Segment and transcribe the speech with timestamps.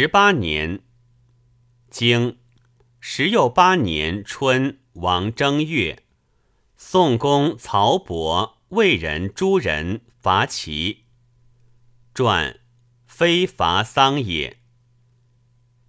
[0.00, 0.84] 十八年，
[1.90, 2.38] 经
[3.00, 6.04] 十又八年春，王正月，
[6.76, 11.06] 宋公曹伯、魏人、诸人伐齐。
[12.14, 12.60] 传
[13.08, 14.60] 非伐丧也。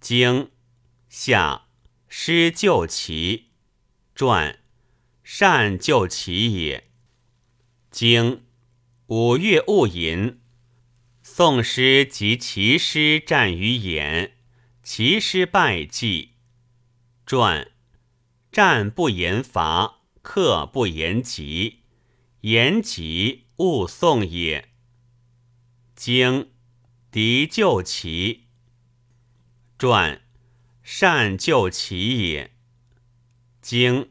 [0.00, 0.50] 经
[1.08, 1.68] 夏
[2.08, 3.52] 师救齐。
[4.16, 4.58] 传
[5.22, 6.90] 善救齐也。
[7.92, 8.44] 经
[9.06, 10.40] 五月戊寅。
[11.40, 14.32] 宋师及齐师战于兖，
[14.82, 16.32] 齐师败绩。
[17.24, 17.70] 传
[18.52, 21.78] 战不言伐，克不言疾，
[22.42, 24.68] 言疾勿宋也。
[25.96, 26.50] 经
[27.10, 28.44] 敌救齐。
[29.78, 30.20] 传
[30.82, 32.52] 善救齐也。
[33.62, 34.10] 经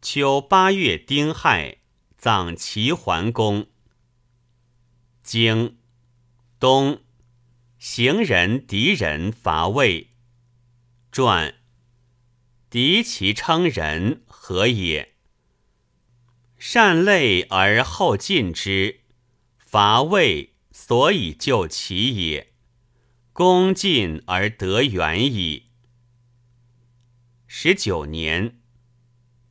[0.00, 1.76] 秋八月丁亥，
[2.18, 3.68] 葬齐桓公。
[5.22, 5.78] 经
[6.62, 7.02] 东，
[7.76, 10.10] 行人敌人伐魏。
[11.10, 11.56] 传
[12.70, 15.16] 敌其称人何也？
[16.56, 19.00] 善类而后进之，
[19.58, 22.52] 伐魏所以救其也。
[23.32, 25.70] 攻进而得远矣。
[27.48, 28.60] 十九年，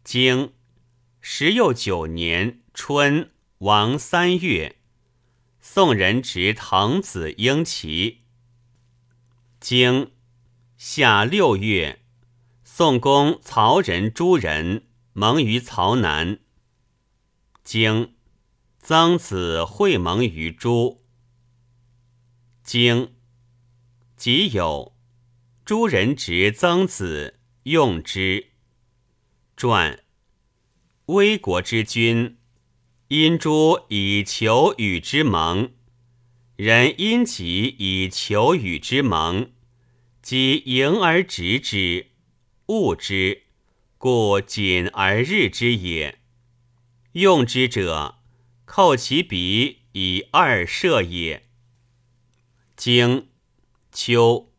[0.05, 0.53] 经
[1.19, 4.77] 十又九年春，王三月。
[5.63, 8.23] 宋人执滕子婴齐。
[9.59, 10.11] 经
[10.75, 12.01] 夏六月，
[12.63, 16.39] 宋公曹仁诸人盟于曹南。
[17.63, 18.15] 经
[18.79, 21.05] 曾子会盟于诸。
[22.63, 23.13] 经
[24.17, 24.97] 己有
[25.63, 28.47] 诸人执曾子用之。
[29.55, 30.03] 传
[31.05, 32.40] 危国之君。
[33.13, 35.73] 因诸以求与之盟，
[36.55, 39.51] 人因己以求与之盟，
[40.21, 42.11] 即迎而直之，
[42.67, 43.43] 恶之，
[43.97, 46.19] 故谨而日之也。
[47.11, 48.19] 用之者，
[48.63, 51.49] 扣其鼻以二射也。
[52.77, 53.27] 经
[53.91, 54.53] 秋，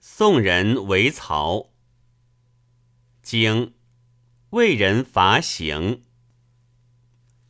[0.00, 1.70] 宋人为曹。
[3.22, 3.72] 经
[4.50, 6.02] 魏人伐行。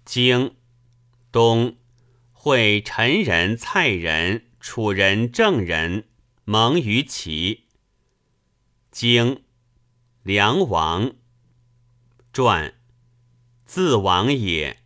[0.04, 0.56] 经
[1.32, 1.78] 东
[2.32, 6.08] 会陈人、蔡人、楚人、郑人
[6.44, 7.64] 盟于齐。
[8.90, 9.42] 经
[10.22, 11.14] 梁王
[12.32, 12.74] 传
[13.64, 14.82] 自王也，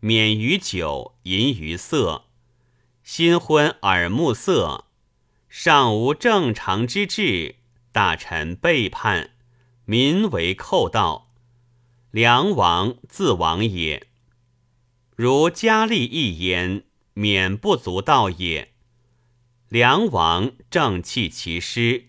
[0.00, 2.24] 免于酒，淫于色，
[3.02, 4.86] 新婚耳目色，
[5.48, 7.56] 尚无正常之志，
[7.92, 9.32] 大臣背叛，
[9.84, 11.34] 民为寇盗。
[12.10, 14.08] 梁王自王也。
[15.16, 16.84] 如嘉利一焉，
[17.14, 18.74] 免不足道也。
[19.70, 22.08] 梁王正弃其师，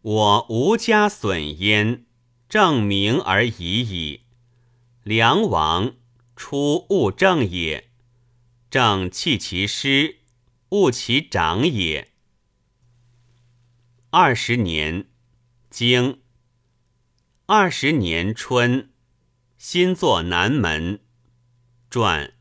[0.00, 2.06] 我无家损焉，
[2.48, 4.22] 正名而已矣。
[5.02, 5.96] 梁王
[6.34, 7.90] 出勿正也，
[8.70, 10.20] 正弃其师，
[10.70, 12.10] 误其长也。
[14.08, 15.08] 二十年，
[15.68, 16.22] 经
[17.44, 18.90] 二十年春，
[19.58, 21.00] 新作南门。
[21.94, 22.34] 传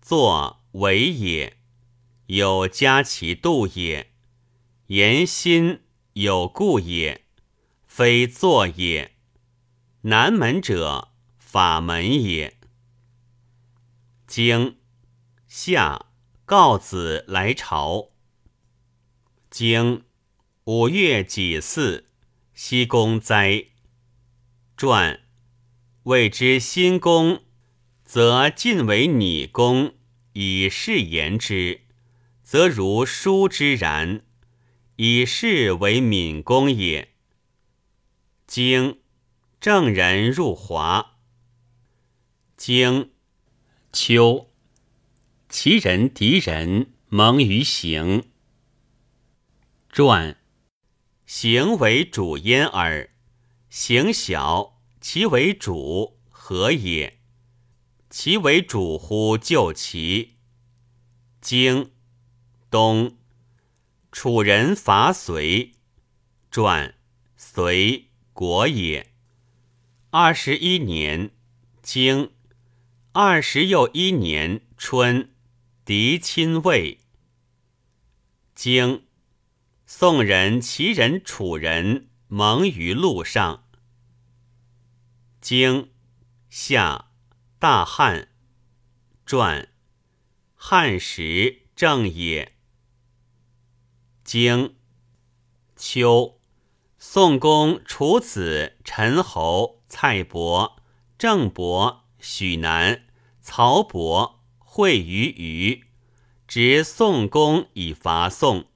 [0.00, 1.58] 作为也，
[2.28, 4.06] 有加其度也；
[4.86, 5.82] 言心
[6.14, 7.26] 有故也，
[7.86, 9.16] 非作也。
[10.04, 12.56] 南门者，法门也。
[14.26, 14.78] 经
[15.46, 16.06] 夏
[16.46, 18.12] 告子来朝。
[19.50, 20.06] 经
[20.64, 22.06] 五月己巳，
[22.54, 23.66] 西宫灾。
[24.74, 25.20] 传
[26.04, 27.43] 谓之新宫。
[28.14, 29.92] 则晋为拟公，
[30.34, 31.80] 以事言之，
[32.44, 34.20] 则如书之然；
[34.94, 37.12] 以事为敏公也。
[38.46, 39.00] 经
[39.60, 41.16] 正人入华。
[42.56, 43.10] 经
[43.92, 44.48] 秋，
[45.48, 48.30] 其人敌人蒙于行。
[49.90, 50.38] 传
[51.26, 53.10] 行为主焉耳。
[53.68, 57.18] 行小，其为主何也？
[58.16, 59.36] 其为主乎？
[59.36, 60.36] 救齐。
[61.40, 61.90] 经
[62.70, 63.16] 东，
[64.12, 65.72] 楚人伐隋。
[66.48, 66.94] 传
[67.36, 69.12] 隋国也。
[70.10, 71.32] 二十一年，
[71.82, 72.30] 经
[73.10, 75.34] 二十又一年春，
[75.84, 77.00] 敌侵魏。
[78.54, 79.06] 经
[79.86, 83.64] 宋人、齐人、楚人盟于路上。
[85.40, 85.90] 经
[86.48, 87.10] 夏。
[87.64, 88.28] 大汉
[89.24, 89.70] 传，
[90.54, 92.52] 汉时正也。
[94.22, 94.76] 经
[95.74, 96.38] 秋，
[96.98, 100.76] 宋公楚子陈侯蔡伯
[101.16, 103.06] 郑伯许南
[103.40, 105.84] 曹伯会于虞，
[106.46, 108.66] 执宋公以伐宋。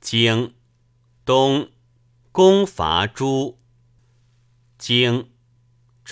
[0.00, 0.56] 经
[1.24, 1.70] 东，
[2.32, 3.60] 公伐诸。
[4.76, 5.31] 经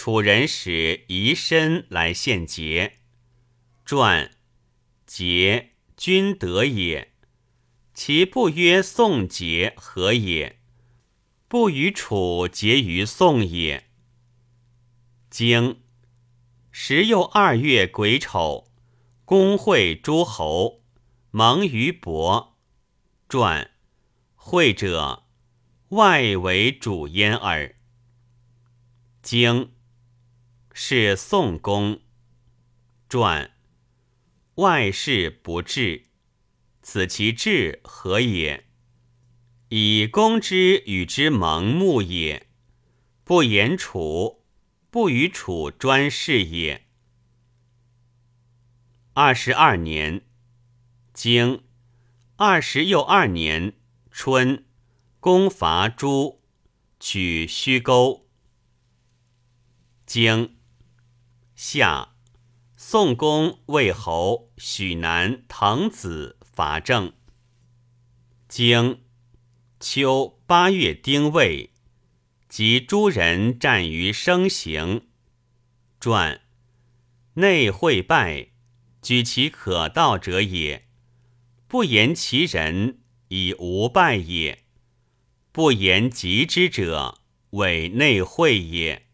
[0.02, 3.00] 楚人使夷申来献节。
[3.84, 4.30] 传
[5.04, 7.12] 节君德也。
[7.92, 10.58] 其不曰宋节何也？
[11.48, 13.90] 不与楚结于宋也。
[15.28, 15.82] 经
[16.70, 18.70] 时又二月癸丑，
[19.26, 20.82] 公会诸侯，
[21.30, 22.56] 盟于伯。
[23.28, 23.70] 传。
[24.34, 25.24] 会者，
[25.90, 27.76] 外为主焉耳。
[29.20, 29.72] 经
[30.72, 32.00] 是宋公
[33.08, 33.50] 传，
[34.56, 36.06] 外事不至，
[36.82, 38.66] 此其治何也？
[39.68, 42.48] 以公之与之盟睦也，
[43.24, 44.44] 不言楚，
[44.90, 46.86] 不与楚专事也。
[49.14, 50.22] 二十二年，
[51.12, 51.64] 经
[52.36, 53.74] 二十又二年。
[54.12, 54.66] 春，
[55.20, 56.42] 攻伐诸，
[56.98, 58.28] 取虚沟。
[60.04, 60.56] 经
[61.62, 62.14] 夏，
[62.74, 67.12] 宋公魏侯许南滕子伐郑。
[68.48, 69.02] 经
[69.78, 71.74] 秋八月丁未，
[72.48, 75.08] 及诸人战于生行。
[76.00, 76.40] 传
[77.34, 78.52] 内会败，
[79.02, 80.88] 举其可道者也，
[81.68, 83.00] 不言其人。
[83.28, 84.64] 以无败也，
[85.52, 87.18] 不言及之者，
[87.50, 89.08] 谓内会也。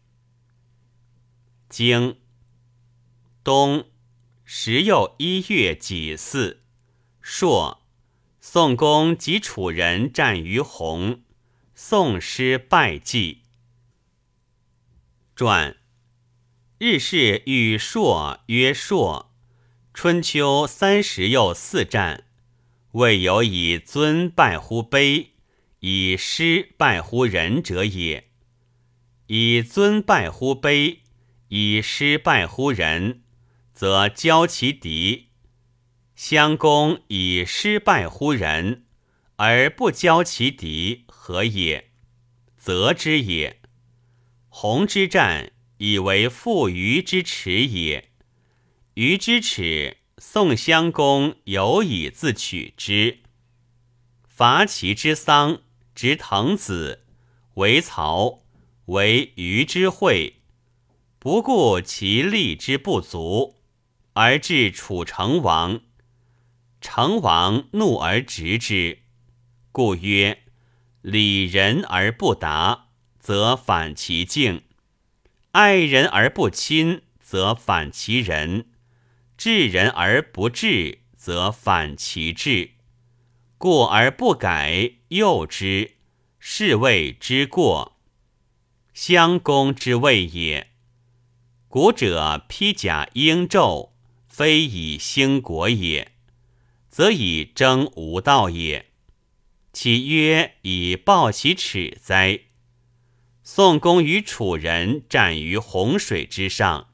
[1.67, 2.21] 经
[3.47, 3.85] 冬
[4.43, 6.57] 时又一月己巳，
[7.21, 7.81] 朔，
[8.41, 11.21] 宋公及楚人战于洪，
[11.73, 13.43] 宋师败绩。
[15.33, 15.77] 传
[16.77, 19.33] 日氏与朔曰朔，
[19.93, 22.25] 春秋三十又四战。
[22.91, 25.27] 未有以尊拜乎卑，
[25.79, 28.27] 以师败乎仁者也。
[29.27, 30.97] 以尊拜乎卑，
[31.47, 33.21] 以师败乎仁，
[33.77, 35.27] 则交其敌；
[36.15, 38.85] 襄公以失败乎人，
[39.35, 41.91] 而不交其敌，何也？
[42.57, 43.61] 则之也。
[44.49, 48.09] 鸿之战，以为负虞之耻也。
[48.95, 49.97] 虞之耻。
[50.17, 53.19] 宋襄公有以自取之，
[54.23, 55.61] 伐齐之丧，
[55.93, 57.05] 执滕子
[57.53, 58.39] 为曹，
[58.85, 60.37] 为虞之会，
[61.19, 63.56] 不顾其力之不足，
[64.17, 65.81] 而至楚成王。
[66.81, 69.03] 成王怒而执之，
[69.71, 70.39] 故曰：
[71.01, 72.87] 礼人而不达，
[73.19, 74.61] 则反其敬；
[75.51, 78.65] 爱人而不亲，则反其仁。
[79.37, 82.71] 治人而不治，则反其志；
[83.59, 85.97] 过而不改，诱之，
[86.39, 87.99] 是谓之过。
[88.95, 90.71] 襄公之谓也。
[91.67, 93.91] 古者披甲缨胄，
[94.37, 96.11] 非以兴国也，
[96.89, 98.91] 则以争无道也。
[99.73, 102.41] 岂曰以报其耻哉？
[103.41, 106.89] 宋公与楚人战于洪水之上。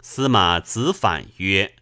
[0.00, 1.74] 司马子反曰：“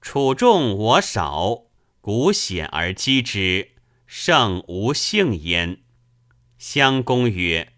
[0.00, 1.64] 楚众我少，
[2.00, 3.72] 古险而击之，
[4.06, 5.82] 胜无幸焉。”
[6.56, 7.72] 襄公曰：“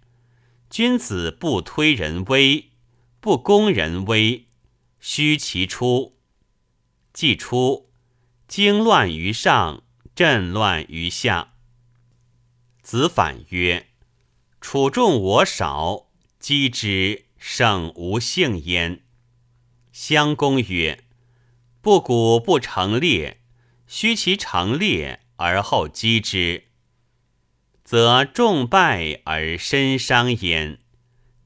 [0.68, 2.72] 君子不推人威，
[3.20, 4.48] 不攻人威，
[5.00, 6.15] 虚其出。
[7.16, 7.88] 既出，
[8.46, 9.82] 惊乱于上，
[10.14, 11.54] 震乱于下。”
[12.84, 13.86] 子反曰
[14.60, 16.08] ：“楚众我少，
[16.38, 19.02] 击之，胜无幸焉。”
[19.92, 21.04] 襄公曰
[21.80, 23.40] ：“不鼓不成列，
[23.86, 26.64] 须其成列而后击之，
[27.82, 30.80] 则众败而身伤焉。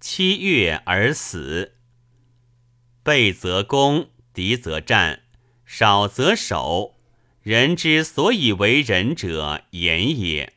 [0.00, 1.77] 七月而死。
[3.05, 5.23] 备则攻，敌则战，
[5.73, 6.97] 少则守。
[7.43, 10.55] 人之所以为仁者，言也。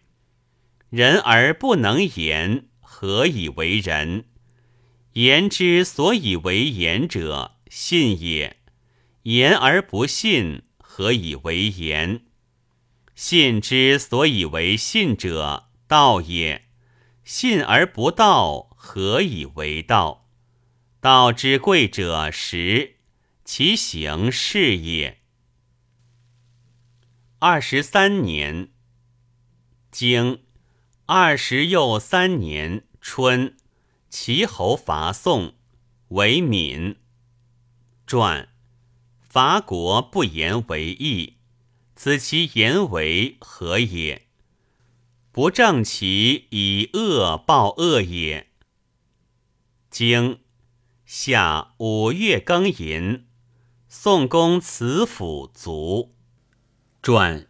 [0.89, 4.25] 人而不能言，何以为仁？
[5.13, 8.58] 言之所以为言者。”信也，
[9.24, 12.22] 言而不信，何以为言？
[13.13, 16.63] 信之所以为信者，道也；
[17.24, 20.27] 信而不道，何以为道？
[21.00, 22.92] 道之贵者实，
[23.45, 25.19] 其行是也。
[27.39, 28.69] 二十三年，
[29.91, 30.43] 经
[31.05, 33.57] 二十又三年春，
[34.09, 35.55] 齐侯伐宋，
[36.07, 36.95] 为闽。
[38.07, 38.47] 传
[39.19, 41.38] 伐国不言为义，
[41.95, 44.27] 此其言为何也？
[45.31, 48.51] 不正其以恶报恶也。
[49.89, 50.39] 经
[51.05, 53.25] 夏五月庚寅，
[53.95, 56.15] 宋公辞府卒。
[57.03, 57.47] 传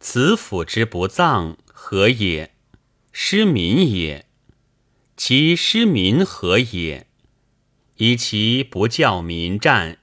[0.00, 2.56] 辞府之不葬何也？
[3.12, 4.26] 失民也。
[5.16, 7.06] 其失民何也？
[7.94, 10.00] 以其不教民战，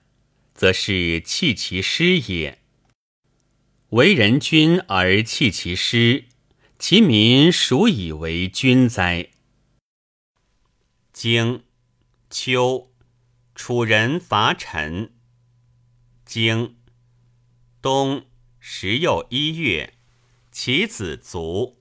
[0.56, 2.60] 则是弃其师也。
[3.90, 6.24] 为人君而弃其师。
[6.80, 9.30] 其民孰以为君哉？
[11.12, 11.64] 经
[12.30, 12.94] 秋，
[13.54, 15.12] 楚人伐陈。
[16.30, 16.76] 经
[17.82, 18.28] 冬
[18.60, 19.96] 十又一月，
[20.52, 21.79] 其子卒。